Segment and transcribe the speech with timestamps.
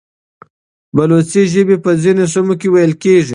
[0.95, 3.29] بلوچي ژبه په ځینو سیمو کې ویل کېږي.